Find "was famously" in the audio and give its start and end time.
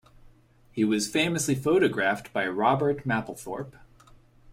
0.83-1.53